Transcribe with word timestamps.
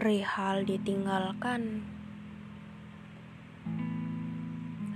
Perihal 0.00 0.64
ditinggalkan, 0.64 1.84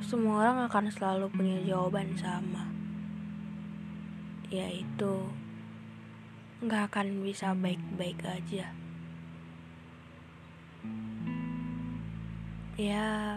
semua 0.01 0.49
orang 0.49 0.65
akan 0.65 0.89
selalu 0.89 1.29
punya 1.29 1.61
jawaban 1.61 2.17
sama 2.17 2.73
yaitu 4.49 5.29
nggak 6.65 6.89
akan 6.89 7.21
bisa 7.21 7.53
baik-baik 7.53 8.17
aja. 8.25 8.73
Ya, 12.81 13.37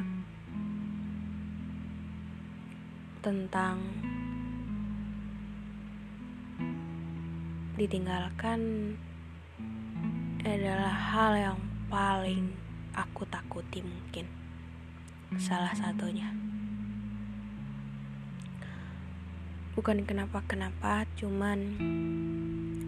tentang 3.20 3.84
ditinggalkan 7.76 8.96
adalah 10.56 10.96
hal 10.96 11.32
yang 11.36 11.60
paling 11.92 12.56
aku 12.96 13.28
takuti 13.28 13.84
mungkin. 13.84 14.32
Salah 15.36 15.76
satunya. 15.76 16.32
bukan 19.78 20.10
kenapa-kenapa 20.10 21.06
cuman 21.22 21.78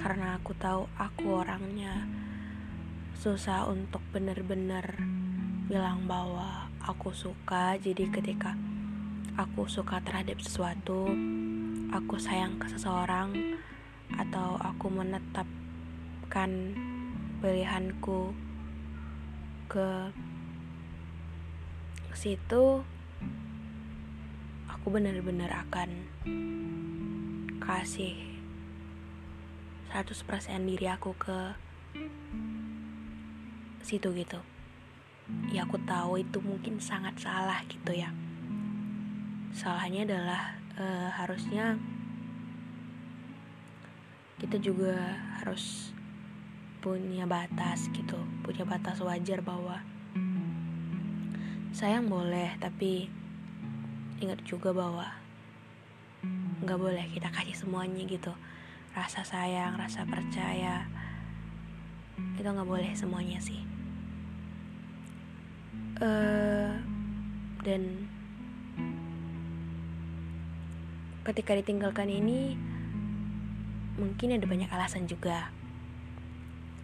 karena 0.02 0.42
aku 0.42 0.58
tahu 0.58 0.90
aku 0.98 1.38
orangnya 1.38 2.10
susah 3.14 3.70
untuk 3.70 4.02
bener-bener 4.10 4.98
bilang 5.70 6.10
bahwa 6.10 6.66
aku 6.82 7.14
suka 7.14 7.78
jadi 7.78 8.10
ketika 8.10 8.58
aku 9.38 9.70
suka 9.70 10.02
terhadap 10.02 10.42
sesuatu 10.42 11.14
aku 11.94 12.18
sayang 12.18 12.58
ke 12.58 12.74
seseorang 12.74 13.38
atau 14.18 14.58
aku 14.58 14.90
menetapkan 14.90 16.74
pilihanku 17.40 18.36
ke 19.72 20.12
situ 22.12 22.84
aku 24.68 24.88
benar-benar 24.92 25.48
akan 25.64 25.90
kasih 27.64 28.20
100% 29.96 30.68
diri 30.68 30.88
aku 30.92 31.16
ke 31.16 31.56
situ 33.88 34.12
gitu. 34.14 34.44
Ya 35.50 35.64
aku 35.64 35.80
tahu 35.88 36.20
itu 36.20 36.44
mungkin 36.44 36.84
sangat 36.84 37.16
salah 37.24 37.64
gitu 37.72 37.96
ya. 37.96 38.12
Salahnya 39.56 40.04
adalah 40.06 40.60
uh, 40.76 41.10
harusnya 41.16 41.80
kita 44.40 44.60
juga 44.60 45.20
harus 45.42 45.96
punya 46.80 47.28
batas 47.28 47.92
gitu 47.92 48.18
punya 48.44 48.64
batas 48.64 49.04
wajar 49.04 49.44
bahwa 49.44 49.84
sayang 51.76 52.10
boleh 52.10 52.56
tapi 52.60 53.08
ingat 54.20 54.44
juga 54.44 54.76
bahwa 54.76 55.08
nggak 56.60 56.80
boleh 56.80 57.06
kita 57.16 57.32
kasih 57.32 57.56
semuanya 57.56 58.04
gitu. 58.04 58.36
Rasa 58.92 59.24
sayang 59.24 59.80
rasa 59.80 60.04
percaya 60.04 60.84
itu 62.36 62.44
nggak 62.44 62.68
boleh 62.68 62.92
semuanya 63.00 63.40
sih. 63.40 63.64
Uh, 66.00 66.80
dan 67.64 68.08
ketika 71.28 71.56
ditinggalkan 71.56 72.08
ini 72.12 72.60
mungkin 74.00 74.36
ada 74.36 74.48
banyak 74.48 74.72
alasan 74.72 75.08
juga 75.08 75.52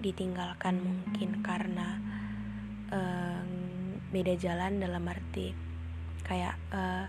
ditinggalkan 0.05 0.77
mungkin 0.85 1.41
karena 1.41 1.97
uh, 2.93 3.41
beda 4.13 4.38
jalan 4.38 4.77
dalam 4.77 5.01
arti 5.09 5.51
kayak 6.25 6.57
eh, 6.73 7.05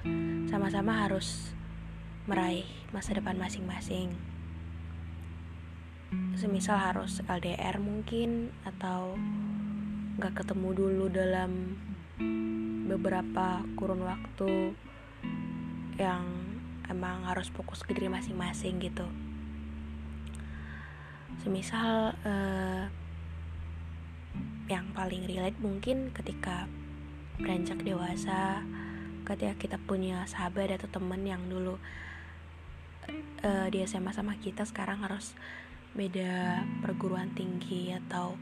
sama-sama 0.52 1.08
harus 1.08 1.56
meraih 2.28 2.68
masa 2.92 3.16
depan 3.16 3.40
masing-masing. 3.40 4.12
Semisal 6.36 6.76
harus 6.76 7.24
LDR 7.24 7.80
mungkin 7.80 8.52
atau 8.68 9.16
nggak 10.20 10.44
ketemu 10.44 10.68
dulu 10.76 11.04
dalam 11.08 11.80
beberapa 12.92 13.64
kurun 13.80 14.04
waktu 14.04 14.76
yang 15.96 16.28
emang 16.92 17.24
harus 17.24 17.48
fokus 17.48 17.80
ke 17.82 17.96
diri 17.96 18.12
masing-masing 18.12 18.76
gitu 18.84 19.08
semisal 21.46 22.10
uh, 22.26 22.90
yang 24.66 24.90
paling 24.98 25.22
relate 25.30 25.54
mungkin 25.62 26.10
ketika 26.10 26.66
beranjak 27.38 27.78
dewasa 27.86 28.66
ketika 29.22 29.54
kita 29.54 29.78
punya 29.78 30.26
sahabat 30.26 30.74
atau 30.74 30.90
temen 30.90 31.22
yang 31.22 31.46
dulu 31.46 31.78
uh, 33.46 33.66
di 33.70 33.78
SMA 33.86 34.10
sama 34.10 34.34
kita 34.42 34.66
sekarang 34.66 35.06
harus 35.06 35.38
beda 35.94 36.66
perguruan 36.82 37.30
tinggi 37.38 37.94
atau 37.94 38.34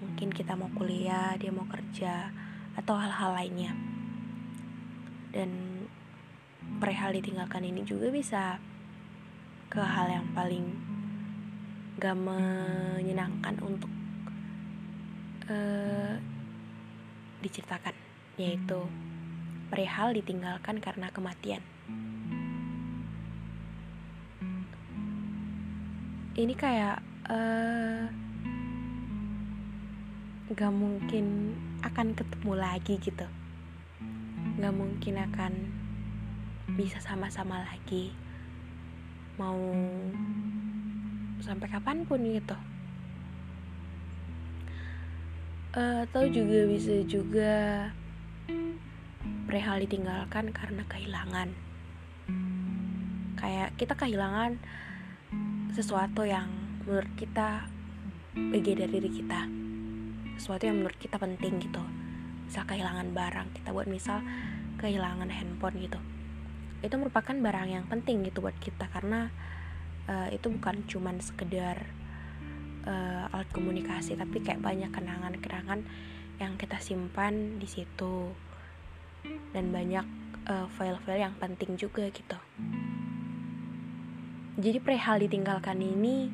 mungkin 0.00 0.32
kita 0.32 0.56
mau 0.56 0.72
kuliah 0.72 1.36
dia 1.36 1.52
mau 1.52 1.68
kerja 1.68 2.32
atau 2.72 2.96
hal-hal 2.96 3.36
lainnya. 3.36 3.72
Dan 5.28 5.84
perihal 6.80 7.12
ditinggalkan 7.12 7.68
ini 7.68 7.84
juga 7.84 8.08
bisa 8.08 8.56
ke 9.68 9.80
hal 9.80 10.08
yang 10.08 10.28
paling 10.32 10.95
gak 11.96 12.12
menyenangkan 12.12 13.56
untuk 13.64 13.88
uh, 15.48 16.20
diceritakan 17.40 17.96
yaitu 18.36 18.84
perihal 19.72 20.12
ditinggalkan 20.12 20.76
karena 20.78 21.08
kematian. 21.08 21.64
Ini 26.36 26.52
kayak 26.52 27.00
uh, 27.32 28.04
gak 30.52 30.72
mungkin 30.76 31.56
akan 31.80 32.12
ketemu 32.12 32.52
lagi 32.60 33.00
gitu. 33.00 33.24
Gak 34.60 34.74
mungkin 34.76 35.16
akan 35.16 35.52
bisa 36.76 37.00
sama-sama 37.00 37.64
lagi. 37.64 38.12
Mau 39.40 39.56
sampai 41.40 41.68
kapan 41.68 42.04
pun 42.08 42.20
gitu. 42.24 42.56
Uh, 45.76 46.08
atau 46.08 46.24
juga 46.32 46.64
bisa 46.64 47.04
juga 47.04 47.54
perihal 49.44 49.84
ditinggalkan 49.84 50.50
karena 50.50 50.82
kehilangan. 50.88 51.48
Kayak 53.36 53.76
kita 53.76 53.94
kehilangan 53.94 54.56
sesuatu 55.76 56.24
yang 56.24 56.48
menurut 56.88 57.12
kita 57.20 57.68
bagian 58.32 58.84
dari 58.84 58.92
diri 58.96 59.10
kita. 59.12 59.40
Sesuatu 60.40 60.64
yang 60.64 60.80
menurut 60.80 60.96
kita 60.96 61.20
penting 61.20 61.60
gitu. 61.60 61.84
Misal 62.48 62.64
kehilangan 62.64 63.12
barang 63.12 63.48
kita 63.60 63.76
buat 63.76 63.84
misal 63.84 64.24
kehilangan 64.80 65.28
handphone 65.28 65.76
gitu. 65.76 66.00
Itu 66.80 66.96
merupakan 66.96 67.36
barang 67.36 67.68
yang 67.68 67.84
penting 67.88 68.24
gitu 68.24 68.40
buat 68.44 68.56
kita 68.56 68.88
karena 68.92 69.28
uh, 70.06 70.28
itu 70.30 70.46
bukan 70.50 70.86
cuman 70.86 71.18
sekedar 71.22 71.86
uh, 72.86 73.32
alat 73.34 73.50
komunikasi 73.52 74.14
tapi 74.14 74.42
kayak 74.42 74.62
banyak 74.62 74.90
kenangan-kenangan 74.90 75.86
yang 76.38 76.54
kita 76.58 76.78
simpan 76.78 77.58
di 77.58 77.68
situ. 77.68 78.32
Dan 79.50 79.74
banyak 79.74 80.06
uh, 80.46 80.66
file-file 80.78 81.26
yang 81.26 81.34
penting 81.38 81.74
juga 81.74 82.06
gitu. 82.12 82.38
Jadi 84.56 84.78
perihal 84.80 85.20
ditinggalkan 85.20 85.82
ini 85.82 86.32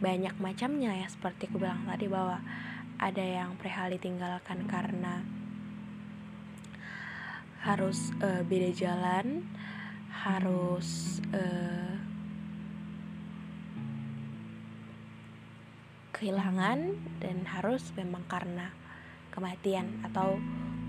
banyak 0.00 0.36
macamnya 0.40 0.96
ya 0.96 1.08
seperti 1.08 1.48
aku 1.48 1.60
bilang 1.60 1.84
tadi 1.84 2.08
bahwa 2.08 2.40
ada 3.00 3.20
yang 3.20 3.56
perihal 3.60 3.92
ditinggalkan 3.92 4.64
karena 4.64 5.24
harus 7.60 8.12
uh, 8.24 8.40
beda 8.44 8.72
jalan 8.72 9.44
harus 10.08 11.20
uh, 11.36 11.99
kehilangan 16.20 17.00
dan 17.24 17.48
harus 17.48 17.80
memang 17.96 18.20
karena 18.28 18.68
kematian 19.32 20.04
atau 20.04 20.36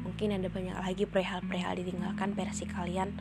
mungkin 0.04 0.36
ada 0.36 0.52
banyak 0.52 0.76
lagi 0.76 1.08
perihal-perihal 1.08 1.80
ditinggalkan 1.80 2.36
versi 2.36 2.68
kalian. 2.68 3.16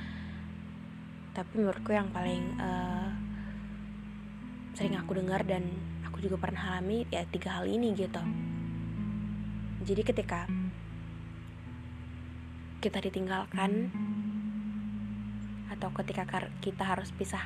Tapi 1.31 1.51
menurutku 1.55 1.95
yang 1.95 2.11
paling 2.11 2.59
uh, 2.59 3.15
sering 4.75 4.99
aku 4.99 5.23
dengar 5.23 5.47
dan 5.47 5.71
aku 6.03 6.19
juga 6.19 6.43
pernah 6.43 6.75
alami 6.75 7.07
ya 7.15 7.23
tiga 7.31 7.63
hal 7.63 7.71
ini 7.71 7.95
gitu. 7.95 8.19
Jadi 9.87 10.03
ketika 10.03 10.51
kita 12.83 12.99
ditinggalkan 13.07 13.93
atau 15.71 15.95
ketika 16.03 16.27
kita 16.59 16.83
harus 16.83 17.13
pisah 17.15 17.45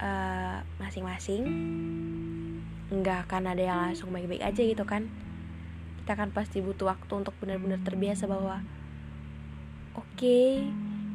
eh, 0.00 0.58
masing-masing 0.80 1.44
uh, 1.46 2.43
nggak 3.04 3.28
akan 3.28 3.52
ada 3.52 3.60
yang 3.60 3.78
langsung 3.84 4.08
baik-baik 4.16 4.40
aja 4.40 4.62
gitu 4.64 4.88
kan. 4.88 5.12
Kita 6.00 6.16
kan 6.16 6.32
pasti 6.32 6.64
butuh 6.64 6.88
waktu 6.88 7.12
untuk 7.12 7.36
benar-benar 7.36 7.84
terbiasa 7.84 8.24
bahwa 8.24 8.64
oke 9.92 10.08
okay, 10.16 10.64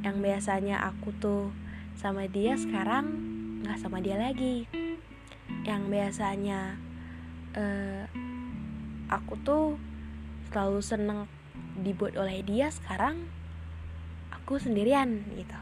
yang 0.06 0.22
biasanya 0.22 0.86
aku 0.86 1.10
tuh 1.18 1.50
sama 1.98 2.30
dia 2.30 2.54
sekarang 2.62 3.10
nggak 3.66 3.82
sama 3.82 4.06
dia 4.06 4.22
lagi. 4.22 4.70
Yang 5.66 5.82
biasanya 5.90 6.78
uh, 7.58 8.06
aku 9.10 9.34
tuh 9.42 9.82
selalu 10.54 10.86
seneng 10.86 11.20
dibuat 11.82 12.14
oleh 12.22 12.46
dia 12.46 12.70
sekarang 12.70 13.26
aku 14.30 14.62
sendirian 14.62 15.26
gitu. 15.34 15.58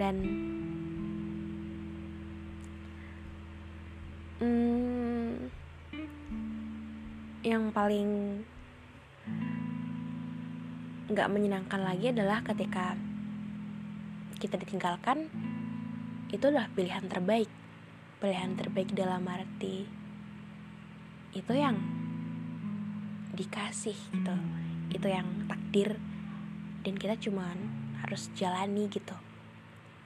Dan 0.00 0.16
hmm, 4.38 5.50
yang 7.46 7.70
paling 7.70 8.42
nggak 11.08 11.28
menyenangkan 11.32 11.80
lagi 11.80 12.12
adalah 12.12 12.44
ketika 12.44 12.92
kita 14.38 14.60
ditinggalkan 14.60 15.26
itu 16.28 16.44
adalah 16.44 16.68
pilihan 16.76 17.08
terbaik. 17.08 17.48
Pilihan 18.18 18.58
terbaik 18.58 18.92
dalam 18.92 19.24
arti 19.24 19.88
itu 21.32 21.52
yang 21.54 21.78
dikasih 23.32 23.96
gitu. 23.96 24.36
Itu 24.92 25.06
yang 25.08 25.48
takdir. 25.48 25.96
Dan 26.84 26.94
kita 27.00 27.16
cuman 27.16 27.56
harus 28.04 28.28
jalani 28.36 28.92
gitu. 28.92 29.16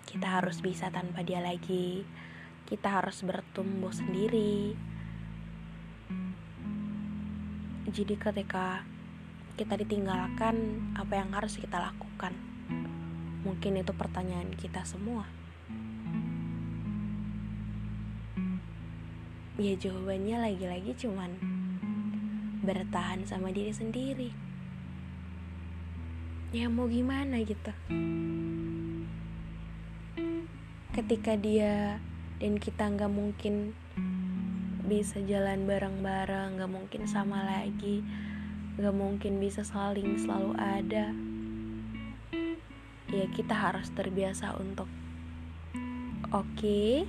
Kita 0.07 0.39
harus 0.39 0.63
bisa 0.63 0.89
tanpa 0.95 1.27
dia 1.27 1.43
lagi 1.43 2.07
kita 2.73 2.89
harus 2.89 3.21
bertumbuh 3.21 3.93
sendiri. 3.93 4.73
Jadi 7.85 8.17
ketika 8.17 8.81
kita 9.61 9.77
ditinggalkan 9.77 10.81
apa 10.97 11.21
yang 11.21 11.29
harus 11.37 11.61
kita 11.61 11.77
lakukan? 11.77 12.33
Mungkin 13.45 13.77
itu 13.77 13.93
pertanyaan 13.93 14.57
kita 14.57 14.89
semua. 14.89 15.29
Ya 19.61 19.77
jawabannya 19.77 20.41
lagi-lagi 20.41 20.97
cuman 20.97 21.37
bertahan 22.65 23.29
sama 23.29 23.53
diri 23.53 23.77
sendiri. 23.77 24.33
Ya 26.57 26.73
mau 26.73 26.89
gimana 26.89 27.37
gitu? 27.45 27.73
Ketika 30.97 31.37
dia 31.37 32.01
dan 32.43 32.59
kita 32.59 32.91
nggak 32.91 33.13
mungkin 33.15 33.71
bisa 34.91 35.23
jalan 35.23 35.63
bareng-bareng 35.63 36.59
nggak 36.59 36.73
mungkin 36.75 37.07
sama 37.07 37.47
lagi 37.47 38.03
nggak 38.75 38.97
mungkin 38.99 39.39
bisa 39.39 39.63
saling 39.63 40.19
selalu 40.19 40.59
ada. 40.59 41.15
Ya 43.15 43.27
kita 43.31 43.55
harus 43.55 43.95
terbiasa 43.95 44.59
untuk 44.59 44.91
oke 46.35 46.51
okay, 46.59 47.07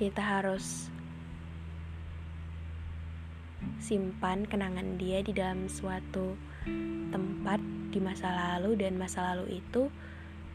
kita 0.00 0.22
harus 0.40 0.88
simpan 3.84 4.48
kenangan 4.48 4.96
dia 4.96 5.20
di 5.20 5.36
dalam 5.36 5.68
suatu 5.68 6.40
tempat 7.12 7.60
di 7.92 8.00
masa 8.00 8.32
lalu 8.32 8.80
dan 8.80 8.96
masa 8.96 9.36
lalu 9.36 9.60
itu 9.60 9.92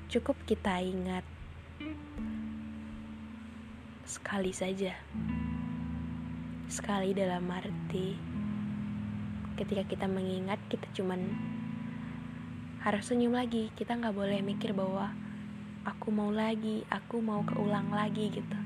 cukup 0.09 0.33
kita 0.49 0.81
ingat 0.81 1.21
sekali 4.09 4.49
saja. 4.49 4.97
Sekali 6.65 7.13
dalam 7.13 7.45
arti 7.53 8.17
ketika 9.53 9.85
kita 9.85 10.09
mengingat 10.09 10.57
kita 10.65 10.89
cuman 10.97 11.29
harus 12.81 13.05
senyum 13.05 13.37
lagi. 13.37 13.69
Kita 13.77 13.93
nggak 14.01 14.17
boleh 14.17 14.41
mikir 14.41 14.73
bahwa 14.73 15.13
aku 15.85 16.09
mau 16.09 16.33
lagi 16.33 16.81
aku 16.89 17.21
mau 17.21 17.45
keulang 17.45 17.93
lagi 17.93 18.33
gitu. 18.33 18.57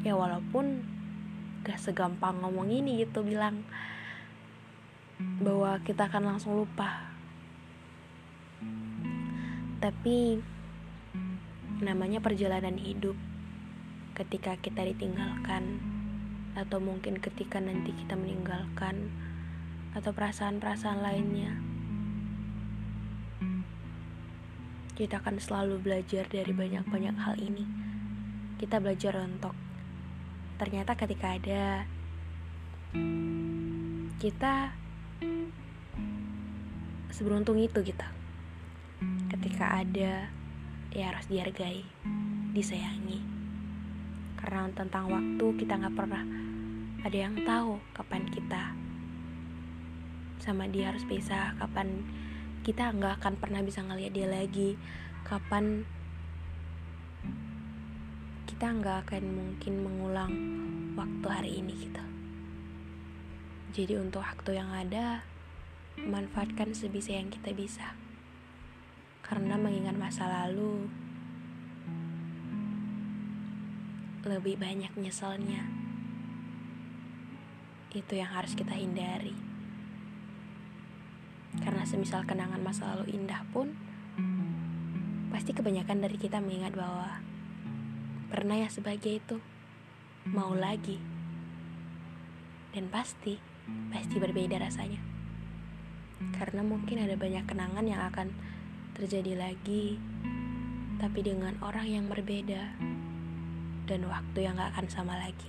Ya 0.00 0.16
walaupun 0.16 0.80
gak 1.60 1.76
segampang 1.76 2.40
ngomong 2.40 2.72
ini 2.72 3.04
gitu 3.04 3.20
bilang 3.20 3.68
bahwa 5.44 5.76
kita 5.84 6.08
akan 6.08 6.24
langsung 6.24 6.56
lupa. 6.56 7.12
Tapi 9.76 10.40
namanya 11.80 12.20
perjalanan 12.20 12.76
hidup. 12.76 13.16
Ketika 14.16 14.56
kita 14.60 14.84
ditinggalkan 14.84 15.80
atau 16.52 16.78
mungkin 16.82 17.16
ketika 17.18 17.56
nanti 17.60 17.96
kita 17.96 18.14
meninggalkan 18.20 19.08
atau 19.96 20.12
perasaan-perasaan 20.12 21.00
lainnya 21.02 21.70
kita 25.00 25.16
akan 25.16 25.40
selalu 25.40 25.80
belajar 25.80 26.28
dari 26.28 26.52
banyak-banyak 26.52 27.16
hal 27.16 27.40
ini. 27.40 27.64
Kita 28.60 28.84
belajar 28.84 29.16
untuk 29.24 29.56
ternyata 30.60 30.92
ketika 30.92 31.40
ada 31.40 31.88
kita 34.20 34.76
seberuntung 37.08 37.56
itu 37.56 37.80
kita. 37.80 38.12
Ketika 39.32 39.80
ada 39.80 40.28
ya 40.90 41.14
harus 41.14 41.26
dihargai 41.30 41.86
disayangi 42.50 43.22
karena 44.38 44.72
tentang 44.74 45.10
waktu 45.10 45.46
kita 45.60 45.78
nggak 45.78 45.96
pernah 45.96 46.24
ada 47.00 47.16
yang 47.16 47.34
tahu 47.46 47.78
kapan 47.94 48.26
kita 48.28 48.74
sama 50.40 50.66
dia 50.66 50.90
harus 50.90 51.04
pisah 51.06 51.54
kapan 51.60 52.02
kita 52.66 52.92
nggak 52.92 53.20
akan 53.22 53.34
pernah 53.38 53.60
bisa 53.62 53.80
ngeliat 53.84 54.12
dia 54.12 54.28
lagi 54.28 54.74
kapan 55.24 55.84
kita 58.60 58.76
nggak 58.76 59.08
akan 59.08 59.24
mungkin 59.24 59.74
mengulang 59.80 60.32
waktu 60.92 61.26
hari 61.32 61.64
ini 61.64 61.72
kita. 61.80 62.04
Jadi 63.72 63.96
untuk 63.96 64.20
waktu 64.20 64.60
yang 64.60 64.68
ada, 64.68 65.24
manfaatkan 65.96 66.76
sebisa 66.76 67.16
yang 67.16 67.32
kita 67.32 67.56
bisa. 67.56 67.96
Karena 69.30 69.54
mengingat 69.54 69.94
masa 69.94 70.26
lalu, 70.26 70.90
lebih 74.26 74.58
banyak 74.58 74.90
nyeselnya. 74.98 75.70
Itu 77.94 78.18
yang 78.18 78.34
harus 78.34 78.58
kita 78.58 78.74
hindari. 78.74 79.38
Karena 81.62 81.86
semisal 81.86 82.26
kenangan 82.26 82.62
masa 82.62 82.90
lalu 82.94 83.14
indah 83.14 83.46
pun, 83.54 83.70
pasti 85.30 85.54
kebanyakan 85.54 86.02
dari 86.02 86.18
kita 86.18 86.42
mengingat 86.42 86.74
bahwa 86.74 87.22
Pernah 88.30 88.62
ya 88.62 88.70
sebagai 88.70 89.18
itu 89.18 89.42
Mau 90.30 90.54
lagi 90.54 91.02
Dan 92.70 92.86
pasti 92.86 93.34
Pasti 93.90 94.22
berbeda 94.22 94.62
rasanya 94.62 95.02
Karena 96.38 96.62
mungkin 96.62 97.02
ada 97.02 97.18
banyak 97.18 97.42
kenangan 97.50 97.82
yang 97.82 97.98
akan 98.06 98.30
terjadi 99.00 99.32
lagi, 99.32 99.96
tapi 101.00 101.24
dengan 101.24 101.56
orang 101.64 101.88
yang 101.88 102.04
berbeda 102.04 102.76
dan 103.88 104.04
waktu 104.04 104.44
yang 104.44 104.60
gak 104.60 104.76
akan 104.76 104.86
sama 104.92 105.16
lagi. 105.16 105.48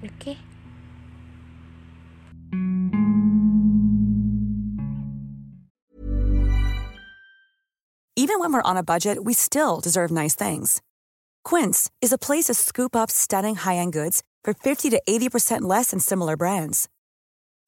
Oke. 0.00 0.16
Okay? 0.16 0.36
Even 8.16 8.38
when 8.40 8.52
we're 8.52 8.62
on 8.62 8.76
a 8.76 8.82
budget, 8.82 9.24
we 9.24 9.32
still 9.32 9.80
deserve 9.80 10.10
nice 10.10 10.34
things. 10.34 10.80
Quince 11.44 11.90
is 12.00 12.12
a 12.12 12.18
place 12.18 12.44
to 12.46 12.54
scoop 12.54 12.94
up 12.94 13.10
stunning 13.10 13.56
high-end 13.56 13.92
goods 13.92 14.22
for 14.44 14.52
50 14.52 14.90
to 14.90 15.00
80% 15.08 15.62
less 15.62 15.90
than 15.90 16.00
similar 16.00 16.36
brands. 16.36 16.88